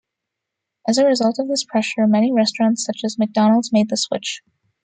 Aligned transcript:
As 0.89 0.97
a 0.97 1.05
result 1.05 1.37
of 1.37 1.47
this 1.47 1.63
pressure, 1.63 2.07
many 2.07 2.31
restaurants 2.31 2.83
such 2.83 3.01
as 3.05 3.19
McDonald's 3.19 3.71
made 3.71 3.89
the 3.89 3.97
switch. 3.97 4.41